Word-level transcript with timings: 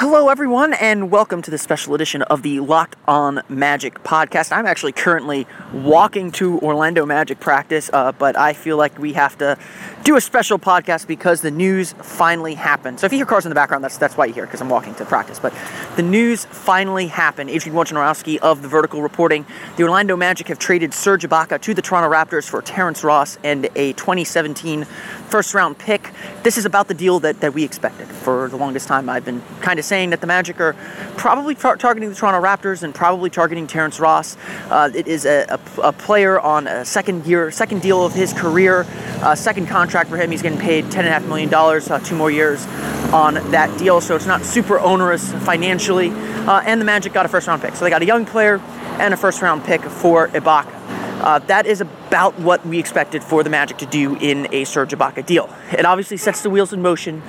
Hello, 0.00 0.28
everyone, 0.28 0.74
and 0.74 1.10
welcome 1.10 1.42
to 1.42 1.50
the 1.50 1.58
special 1.58 1.92
edition 1.92 2.22
of 2.22 2.42
the 2.42 2.60
Locked 2.60 2.94
On 3.08 3.42
Magic 3.48 4.04
podcast. 4.04 4.56
I'm 4.56 4.64
actually 4.64 4.92
currently 4.92 5.44
walking 5.72 6.30
to 6.32 6.60
Orlando 6.60 7.04
Magic 7.04 7.40
practice, 7.40 7.90
uh, 7.92 8.12
but 8.12 8.38
I 8.38 8.52
feel 8.52 8.76
like 8.76 8.96
we 9.00 9.14
have 9.14 9.36
to 9.38 9.58
do 10.04 10.14
a 10.14 10.20
special 10.20 10.56
podcast 10.56 11.08
because 11.08 11.40
the 11.40 11.50
news 11.50 11.94
finally 11.94 12.54
happened. 12.54 13.00
So 13.00 13.06
if 13.06 13.12
you 13.12 13.18
hear 13.18 13.26
cars 13.26 13.44
in 13.44 13.48
the 13.48 13.56
background, 13.56 13.82
that's 13.82 13.98
that's 13.98 14.16
why 14.16 14.26
you 14.26 14.32
hear 14.32 14.46
because 14.46 14.60
I'm 14.60 14.68
walking 14.68 14.94
to 14.94 15.04
practice. 15.04 15.40
But 15.40 15.52
the 15.96 16.04
news 16.04 16.44
finally 16.44 17.08
happened. 17.08 17.50
Adrian 17.50 17.76
Wojnarowski 17.76 18.38
of 18.38 18.62
the 18.62 18.68
Vertical 18.68 19.02
reporting: 19.02 19.46
the 19.76 19.82
Orlando 19.82 20.16
Magic 20.16 20.46
have 20.46 20.60
traded 20.60 20.94
Serge 20.94 21.24
Ibaka 21.24 21.60
to 21.62 21.74
the 21.74 21.82
Toronto 21.82 22.08
Raptors 22.08 22.48
for 22.48 22.62
Terrence 22.62 23.02
Ross 23.02 23.36
and 23.42 23.68
a 23.74 23.94
2017 23.94 24.84
first 24.84 25.54
round 25.54 25.76
pick. 25.76 26.12
This 26.44 26.56
is 26.56 26.64
about 26.64 26.86
the 26.86 26.94
deal 26.94 27.18
that, 27.18 27.40
that 27.40 27.52
we 27.52 27.64
expected. 27.64 28.06
For 28.06 28.48
the 28.48 28.56
longest 28.56 28.86
time, 28.86 29.08
I've 29.08 29.24
been 29.24 29.42
kind 29.60 29.80
of 29.80 29.87
saying 29.88 30.10
that 30.10 30.20
the 30.20 30.26
Magic 30.26 30.60
are 30.60 30.74
probably 31.16 31.54
tar- 31.54 31.76
targeting 31.76 32.10
the 32.10 32.14
Toronto 32.14 32.40
Raptors 32.40 32.82
and 32.82 32.94
probably 32.94 33.30
targeting 33.30 33.66
Terrence 33.66 33.98
Ross. 33.98 34.36
Uh, 34.70 34.90
it 34.94 35.08
is 35.08 35.24
a, 35.24 35.46
a, 35.48 35.80
a, 35.80 35.92
player 35.92 36.38
on 36.38 36.68
a 36.68 36.84
second 36.84 37.26
year, 37.26 37.50
second 37.50 37.82
deal 37.82 38.04
of 38.04 38.12
his 38.12 38.32
career, 38.32 38.86
uh, 39.22 39.34
second 39.34 39.66
contract 39.66 40.10
for 40.10 40.16
him. 40.16 40.30
He's 40.30 40.42
getting 40.42 40.58
paid 40.58 40.84
$10.5 40.86 41.26
million, 41.26 41.52
uh, 41.52 41.98
two 42.00 42.14
more 42.14 42.30
years 42.30 42.66
on 43.12 43.34
that 43.50 43.76
deal, 43.78 44.00
so 44.00 44.14
it's 44.14 44.26
not 44.26 44.42
super 44.42 44.78
onerous 44.78 45.32
financially. 45.44 46.10
Uh, 46.10 46.60
and 46.64 46.80
the 46.80 46.84
Magic 46.84 47.12
got 47.12 47.26
a 47.26 47.28
first 47.28 47.48
round 47.48 47.62
pick. 47.62 47.74
So 47.74 47.84
they 47.84 47.90
got 47.90 48.02
a 48.02 48.06
young 48.06 48.26
player 48.26 48.60
and 49.00 49.14
a 49.14 49.16
first 49.16 49.42
round 49.42 49.64
pick 49.64 49.82
for 49.82 50.28
Ibaka. 50.28 50.97
Uh, 51.20 51.40
that 51.40 51.66
is 51.66 51.80
about 51.80 52.38
what 52.38 52.64
we 52.64 52.78
expected 52.78 53.24
for 53.24 53.42
the 53.42 53.50
Magic 53.50 53.78
to 53.78 53.86
do 53.86 54.16
in 54.16 54.46
a 54.52 54.64
Serge 54.64 54.92
Ibaka 54.92 55.26
deal. 55.26 55.52
It 55.72 55.84
obviously 55.84 56.16
sets 56.16 56.42
the 56.42 56.50
wheels 56.50 56.72
in 56.72 56.80
motion 56.80 57.22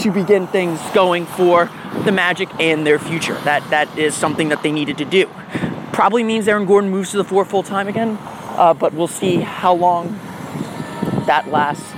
to 0.00 0.10
begin 0.10 0.46
things 0.46 0.78
going 0.92 1.24
for 1.24 1.70
the 2.04 2.12
Magic 2.12 2.48
and 2.60 2.86
their 2.86 2.98
future. 2.98 3.34
That 3.44 3.68
that 3.70 3.98
is 3.98 4.14
something 4.14 4.50
that 4.50 4.62
they 4.62 4.72
needed 4.72 4.98
to 4.98 5.04
do. 5.04 5.28
Probably 5.92 6.22
means 6.22 6.46
Aaron 6.48 6.66
Gordon 6.66 6.90
moves 6.90 7.10
to 7.12 7.16
the 7.16 7.24
four 7.24 7.44
full 7.44 7.62
time 7.62 7.88
again, 7.88 8.18
uh, 8.20 8.74
but 8.74 8.92
we'll 8.92 9.08
see 9.08 9.36
how 9.36 9.74
long 9.74 10.18
that 11.26 11.48
lasts 11.48 11.90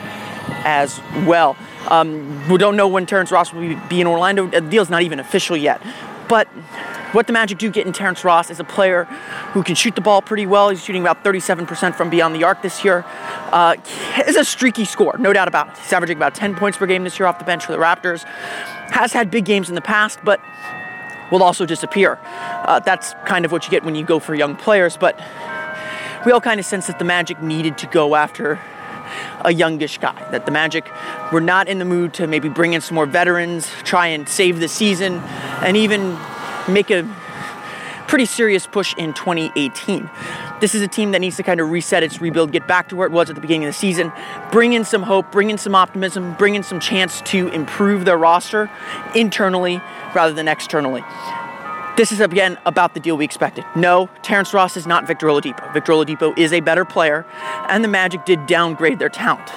as 0.65 1.01
well. 1.27 1.57
Um, 1.89 2.49
we 2.49 2.59
don't 2.59 2.77
know 2.77 2.87
when 2.87 3.07
Terrence 3.07 3.33
Ross 3.33 3.53
will 3.53 3.77
be 3.89 4.01
in 4.01 4.07
Orlando. 4.07 4.47
The 4.47 4.61
deal's 4.61 4.91
not 4.91 5.03
even 5.03 5.19
official 5.19 5.57
yet, 5.57 5.83
but 6.33 6.49
what 7.13 7.27
the 7.27 7.33
Magic 7.35 7.59
do 7.59 7.71
get 7.71 7.87
in 7.87 7.93
Terrence 7.93 8.25
Ross 8.25 8.49
is 8.49 8.59
a 8.59 8.65
player 8.65 9.05
who 9.53 9.63
can 9.63 9.75
shoot 9.75 9.95
the 9.95 10.01
ball 10.01 10.23
pretty 10.23 10.47
well. 10.47 10.71
He's 10.71 10.83
shooting 10.83 11.03
about 11.03 11.23
37% 11.23 11.95
from 11.95 12.09
beyond 12.09 12.35
the 12.35 12.43
arc 12.43 12.63
this 12.63 12.83
year. 12.83 13.05
Uh, 13.53 13.77
is 14.27 14.37
a 14.37 14.43
streaky 14.47 14.87
score, 14.87 15.15
no 15.19 15.35
doubt 15.35 15.47
about 15.47 15.69
it. 15.69 15.77
He's 15.77 15.93
averaging 15.93 16.17
about 16.17 16.35
10 16.35 16.55
points 16.55 16.79
per 16.79 16.87
game 16.87 17.05
this 17.05 17.19
year 17.19 17.27
off 17.27 17.39
the 17.39 17.45
bench 17.45 17.67
for 17.67 17.73
the 17.73 17.77
Raptors. 17.77 18.25
Has 18.93 19.13
had 19.13 19.31
big 19.31 19.45
games 19.45 19.69
in 19.69 19.75
the 19.75 19.83
past, 19.83 20.21
but 20.25 20.41
will 21.31 21.43
also 21.43 21.67
disappear. 21.67 22.19
Uh, 22.25 22.81
that's 22.81 23.13
kind 23.27 23.45
of 23.45 23.53
what 23.53 23.67
you 23.67 23.71
get 23.71 23.85
when 23.85 23.95
you 23.95 24.03
go 24.03 24.19
for 24.19 24.35
young 24.35 24.57
players, 24.57 24.97
but 24.97 25.21
we 26.25 26.33
all 26.33 26.41
kind 26.41 26.59
of 26.59 26.65
sense 26.65 26.87
that 26.87 26.99
the 26.99 27.05
Magic 27.05 27.43
needed 27.43 27.77
to 27.77 27.87
go 27.89 28.15
after 28.15 28.59
a 29.45 29.53
youngish 29.53 29.99
guy. 29.99 30.15
That 30.31 30.47
the 30.47 30.53
Magic 30.53 30.89
were 31.31 31.43
not 31.43 31.69
in 31.69 31.79
the 31.79 31.85
mood 31.85 32.15
to 32.15 32.27
maybe 32.27 32.49
bring 32.49 32.73
in 32.73 32.81
some 32.81 32.95
more 32.95 33.05
veterans, 33.05 33.69
try 33.85 34.07
and 34.07 34.27
save 34.27 34.61
the 34.61 34.69
season, 34.69 35.23
and 35.63 35.77
even 35.77 36.19
make 36.69 36.91
a 36.91 37.09
pretty 38.09 38.27
serious 38.27 38.67
push 38.67 38.95
in 38.99 39.15
2018. 39.15 40.11
This 40.61 40.75
is 40.75 40.83
a 40.83 40.89
team 40.89 41.13
that 41.13 41.21
needs 41.21 41.37
to 41.39 41.43
kind 41.43 41.61
of 41.61 41.71
reset 41.71 42.03
its 42.03 42.21
rebuild, 42.21 42.53
get 42.53 42.69
back 42.69 42.91
to 42.91 42.97
where 42.97 43.07
it 43.07 43.11
was 43.11 43.31
at 43.31 43.37
the 43.37 43.41
beginning 43.41 43.65
of 43.65 43.71
the 43.71 43.79
season, 43.79 44.13
bring 44.51 44.75
in 44.75 44.85
some 44.85 45.03
hope, 45.03 45.33
bring 45.33 45.49
in 45.49 45.57
some 45.57 45.75
optimism, 45.75 46.35
bring 46.35 46.55
in 46.55 46.63
some 46.63 46.79
chance 46.79 47.23
to 47.23 47.49
improve 47.49 48.05
their 48.05 48.19
roster 48.19 48.71
internally 49.15 49.81
rather 50.15 50.35
than 50.35 50.47
externally. 50.47 51.03
This 51.97 52.13
is 52.13 52.21
again 52.21 52.59
about 52.65 52.95
the 52.95 53.01
deal 53.01 53.17
we 53.17 53.25
expected. 53.25 53.65
No, 53.75 54.09
Terrence 54.23 54.53
Ross 54.55 54.77
is 54.77 54.87
not 54.87 55.07
Victor 55.07 55.27
Oladipo. 55.27 55.73
Victor 55.73 55.93
Oladipo 55.93 56.37
is 56.39 56.53
a 56.53 56.61
better 56.61 56.85
player, 56.85 57.27
and 57.69 57.83
the 57.83 57.89
Magic 57.89 58.25
did 58.25 58.47
downgrade 58.47 58.99
their 58.99 59.09
talent. 59.09 59.49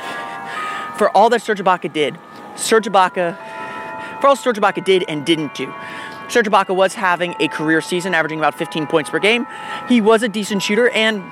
For 0.97 1.09
all 1.09 1.29
that 1.29 1.41
Serge 1.41 1.59
Ibaka 1.59 1.91
did, 1.91 2.17
Serge 2.55 2.88
Ibaka, 2.88 3.38
for 4.21 4.27
all 4.27 4.35
Serge 4.35 4.59
did 4.83 5.05
and 5.07 5.25
didn't 5.25 5.53
do, 5.55 5.73
Serge 6.29 6.49
was 6.49 6.93
having 6.93 7.35
a 7.39 7.47
career 7.47 7.81
season, 7.81 8.13
averaging 8.13 8.39
about 8.39 8.55
15 8.55 8.87
points 8.87 9.09
per 9.09 9.19
game. 9.19 9.45
He 9.87 10.01
was 10.01 10.23
a 10.23 10.29
decent 10.29 10.61
shooter, 10.61 10.89
and 10.89 11.23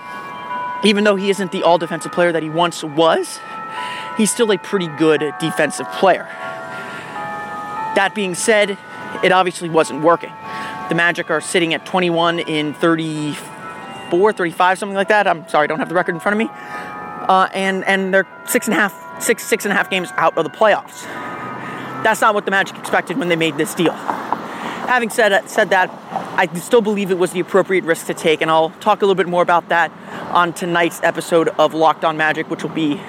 even 0.84 1.04
though 1.04 1.16
he 1.16 1.30
isn't 1.30 1.52
the 1.52 1.64
all 1.64 1.78
defensive 1.78 2.12
player 2.12 2.32
that 2.32 2.44
he 2.44 2.50
once 2.50 2.84
was, 2.84 3.40
he's 4.18 4.32
still 4.32 4.52
a 4.52 4.58
pretty 4.58 4.88
good 4.88 5.34
defensive 5.40 5.90
player. 5.94 6.28
That 7.96 8.14
being 8.16 8.36
said, 8.36 8.78
it 9.24 9.32
obviously 9.32 9.70
wasn't 9.70 10.02
working. 10.02 10.34
The 10.90 10.96
Magic 10.96 11.30
are 11.30 11.42
sitting 11.42 11.74
at 11.74 11.86
21 11.86 12.40
in 12.40 12.74
34, 12.74 14.34
35, 14.34 14.80
something 14.80 14.96
like 14.96 15.08
that. 15.08 15.28
I'm 15.28 15.48
sorry, 15.48 15.66
I 15.66 15.68
don't 15.68 15.80
have 15.80 15.90
the 15.90 15.96
record 15.96 16.16
in 16.16 16.20
front 16.20 16.34
of 16.34 16.40
me. 16.40 16.54
Uh, 16.54 17.48
and 17.54 17.86
and 17.86 18.14
they're 18.14 18.28
six 18.46 18.68
and 18.68 18.76
a 18.76 18.80
half, 18.80 19.22
six 19.22 19.46
six 19.46 19.64
and 19.64 19.72
a 19.72 19.76
half 19.76 19.90
games 19.90 20.10
out 20.18 20.38
of 20.38 20.44
the 20.44 20.50
playoffs. 20.50 21.08
That's 22.04 22.20
not 22.20 22.34
what 22.34 22.46
the 22.46 22.52
Magic 22.52 22.78
expected 22.78 23.18
when 23.18 23.30
they 23.30 23.36
made 23.36 23.58
this 23.58 23.74
deal. 23.74 23.94
Having 23.94 25.12
said, 25.12 25.50
said 25.50 25.70
that, 25.70 25.90
I 26.38 26.48
still 26.60 26.82
believe 26.82 27.12
it 27.12 27.18
was 27.18 27.32
the 27.32 27.40
appropriate 27.40 27.86
risk 27.86 28.08
to 28.08 28.14
take, 28.14 28.42
and 28.42 28.52
I'll 28.52 28.72
talk 28.82 29.02
a 29.02 29.06
little 29.06 29.16
bit 29.16 29.30
more 29.30 29.42
about 29.42 29.70
that 29.70 29.92
on 30.34 30.52
tonight's 30.52 31.00
episode 31.04 31.48
of 31.48 31.74
Locked 31.74 32.04
On 32.04 32.18
Magic, 32.18 32.50
which 32.50 32.62
will 32.62 32.72
be 32.72 33.00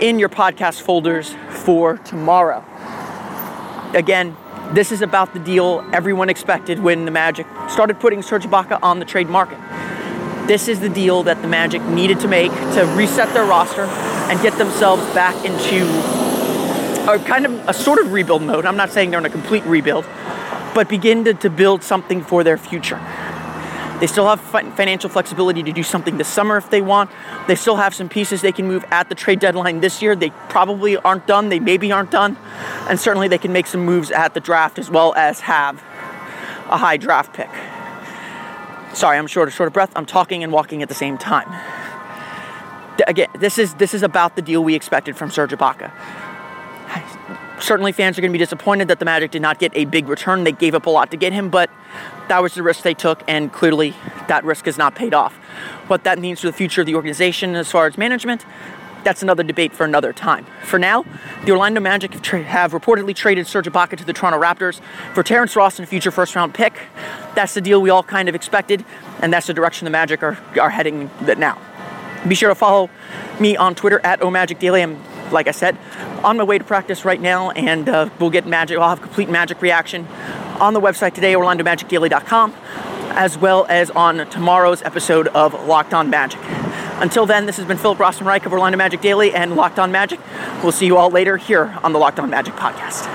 in 0.00 0.18
your 0.20 0.28
podcast 0.28 0.82
folders 0.82 1.34
for 1.50 1.98
tomorrow. 1.98 2.64
Again, 3.94 4.36
this 4.72 4.92
is 4.92 5.02
about 5.02 5.34
the 5.34 5.40
deal 5.40 5.84
everyone 5.92 6.30
expected 6.30 6.78
when 6.78 7.04
the 7.06 7.10
Magic 7.10 7.46
started 7.68 7.98
putting 7.98 8.22
Serge 8.22 8.44
Ibaka 8.44 8.78
on 8.82 9.00
the 9.00 9.04
trade 9.04 9.28
market. 9.28 9.58
This 10.46 10.68
is 10.68 10.78
the 10.78 10.88
deal 10.88 11.22
that 11.24 11.42
the 11.42 11.48
Magic 11.48 11.82
needed 11.82 12.20
to 12.20 12.28
make 12.28 12.52
to 12.52 12.84
reset 12.96 13.32
their 13.34 13.44
roster 13.44 13.84
and 13.84 14.40
get 14.42 14.56
themselves 14.58 15.02
back 15.14 15.34
into 15.44 15.84
a 17.06 17.18
kind 17.18 17.46
of 17.46 17.52
a 17.68 17.74
sort 17.74 17.98
of 17.98 18.12
rebuild 18.12 18.42
mode. 18.42 18.64
I'm 18.64 18.76
not 18.76 18.90
saying 18.90 19.10
they're 19.10 19.20
in 19.20 19.26
a 19.26 19.30
complete 19.30 19.64
rebuild, 19.64 20.04
but 20.74 20.88
begin 20.88 21.24
to, 21.24 21.34
to 21.34 21.50
build 21.50 21.82
something 21.82 22.22
for 22.22 22.42
their 22.42 22.56
future. 22.56 23.00
They 24.00 24.08
still 24.08 24.26
have 24.28 24.40
financial 24.40 25.08
flexibility 25.08 25.62
to 25.62 25.72
do 25.72 25.82
something 25.82 26.18
this 26.18 26.28
summer 26.28 26.56
if 26.56 26.68
they 26.68 26.80
want. 26.80 27.10
They 27.46 27.54
still 27.54 27.76
have 27.76 27.94
some 27.94 28.08
pieces 28.08 28.42
they 28.42 28.52
can 28.52 28.66
move 28.66 28.84
at 28.90 29.08
the 29.08 29.14
trade 29.14 29.38
deadline 29.38 29.80
this 29.80 30.02
year. 30.02 30.16
They 30.16 30.30
probably 30.48 30.96
aren't 30.96 31.26
done, 31.26 31.48
they 31.48 31.60
maybe 31.60 31.92
aren't 31.92 32.10
done. 32.10 32.36
And 32.88 32.98
certainly 32.98 33.28
they 33.28 33.38
can 33.38 33.52
make 33.52 33.66
some 33.66 33.84
moves 33.84 34.10
at 34.10 34.34
the 34.34 34.40
draft 34.40 34.78
as 34.78 34.90
well 34.90 35.14
as 35.14 35.40
have 35.40 35.76
a 36.68 36.76
high 36.76 36.96
draft 36.96 37.34
pick. 37.34 37.50
Sorry, 38.96 39.18
I'm 39.18 39.26
short, 39.26 39.52
short 39.52 39.68
of 39.68 39.72
breath. 39.72 39.92
I'm 39.96 40.06
talking 40.06 40.42
and 40.42 40.52
walking 40.52 40.82
at 40.82 40.88
the 40.88 40.94
same 40.94 41.18
time. 41.18 41.48
Again, 43.06 43.28
this 43.38 43.58
is 43.58 43.74
this 43.74 43.92
is 43.92 44.02
about 44.02 44.36
the 44.36 44.42
deal 44.42 44.62
we 44.62 44.74
expected 44.74 45.16
from 45.16 45.30
Serge 45.30 45.50
Ibaka. 45.50 45.90
Certainly, 47.60 47.92
fans 47.92 48.18
are 48.18 48.20
going 48.20 48.32
to 48.32 48.38
be 48.38 48.42
disappointed 48.42 48.88
that 48.88 48.98
the 48.98 49.04
Magic 49.04 49.30
did 49.30 49.40
not 49.40 49.58
get 49.58 49.72
a 49.74 49.84
big 49.84 50.08
return. 50.08 50.44
They 50.44 50.52
gave 50.52 50.74
up 50.74 50.86
a 50.86 50.90
lot 50.90 51.10
to 51.12 51.16
get 51.16 51.32
him, 51.32 51.50
but 51.50 51.70
that 52.28 52.42
was 52.42 52.54
the 52.54 52.62
risk 52.62 52.82
they 52.82 52.94
took, 52.94 53.22
and 53.28 53.52
clearly 53.52 53.94
that 54.28 54.44
risk 54.44 54.66
has 54.66 54.76
not 54.76 54.94
paid 54.94 55.14
off. 55.14 55.34
What 55.86 56.04
that 56.04 56.18
means 56.18 56.40
for 56.40 56.48
the 56.48 56.52
future 56.52 56.80
of 56.80 56.86
the 56.86 56.94
organization 56.94 57.54
as 57.54 57.70
far 57.70 57.86
as 57.86 57.96
management, 57.96 58.44
that's 59.04 59.22
another 59.22 59.42
debate 59.42 59.72
for 59.72 59.84
another 59.84 60.12
time. 60.12 60.46
For 60.64 60.78
now, 60.78 61.04
the 61.44 61.52
Orlando 61.52 61.80
Magic 61.80 62.12
have, 62.14 62.22
tra- 62.22 62.42
have, 62.42 62.72
reportedly 62.72 63.14
traded 63.14 63.46
Serge 63.46 63.66
Ibaka 63.66 63.98
to 63.98 64.04
the 64.04 64.12
Toronto 64.12 64.40
Raptors 64.40 64.80
for 65.12 65.22
Terrence 65.22 65.54
Ross 65.54 65.78
and 65.78 65.86
a 65.86 65.88
future 65.88 66.10
first-round 66.10 66.54
pick. 66.54 66.80
That's 67.34 67.54
the 67.54 67.60
deal 67.60 67.80
we 67.80 67.90
all 67.90 68.02
kind 68.02 68.28
of 68.28 68.34
expected, 68.34 68.84
and 69.20 69.32
that's 69.32 69.46
the 69.46 69.54
direction 69.54 69.84
the 69.84 69.90
Magic 69.90 70.22
are, 70.22 70.38
are 70.60 70.70
heading 70.70 71.10
now. 71.38 71.58
Be 72.26 72.34
sure 72.34 72.48
to 72.48 72.54
follow 72.54 72.88
me 73.38 73.56
on 73.56 73.74
Twitter 73.74 74.00
at 74.02 74.20
OMagicDaily. 74.20 74.82
I'm 74.82 75.13
like 75.34 75.48
I 75.48 75.50
said, 75.50 75.76
on 76.24 76.38
my 76.38 76.44
way 76.44 76.56
to 76.56 76.64
practice 76.64 77.04
right 77.04 77.20
now, 77.20 77.50
and 77.50 77.88
uh, 77.88 78.08
we'll 78.18 78.30
get 78.30 78.46
magic. 78.46 78.78
I'll 78.78 78.88
have 78.88 79.02
complete 79.02 79.28
magic 79.28 79.60
reaction 79.60 80.06
on 80.60 80.72
the 80.72 80.80
website 80.80 81.12
today, 81.14 81.34
OrlandoMagicDaily.com, 81.34 82.54
as 83.10 83.36
well 83.36 83.66
as 83.68 83.90
on 83.90 84.28
tomorrow's 84.30 84.80
episode 84.82 85.28
of 85.28 85.52
Locked 85.66 85.92
On 85.92 86.08
Magic. 86.08 86.40
Until 87.00 87.26
then, 87.26 87.44
this 87.46 87.56
has 87.56 87.66
been 87.66 87.76
Philip 87.76 87.98
Rossman-Reich 87.98 88.46
of 88.46 88.52
Orlando 88.52 88.78
Magic 88.78 89.00
Daily 89.00 89.34
and 89.34 89.56
Locked 89.56 89.78
On 89.78 89.90
Magic. 89.92 90.20
We'll 90.62 90.72
see 90.72 90.86
you 90.86 90.96
all 90.96 91.10
later 91.10 91.36
here 91.36 91.76
on 91.82 91.92
the 91.92 91.98
Locked 91.98 92.20
On 92.20 92.30
Magic 92.30 92.54
podcast. 92.54 93.10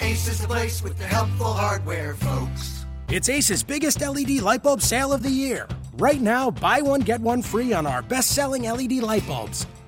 Ace 0.00 0.26
is 0.26 0.40
the 0.40 0.48
place 0.48 0.82
with 0.82 0.98
the 0.98 1.04
helpful 1.04 1.52
hardware, 1.52 2.14
folks. 2.14 2.86
It's 3.08 3.28
Ace's 3.28 3.62
biggest 3.62 4.00
LED 4.00 4.40
light 4.40 4.62
bulb 4.62 4.80
sale 4.80 5.12
of 5.12 5.22
the 5.22 5.30
year. 5.30 5.68
Right 5.98 6.20
now, 6.20 6.50
buy 6.50 6.80
one, 6.80 7.00
get 7.00 7.20
one 7.20 7.42
free 7.42 7.74
on 7.74 7.86
our 7.86 8.00
best 8.00 8.30
selling 8.30 8.62
LED 8.62 8.92
light 8.94 9.26
bulbs. 9.26 9.66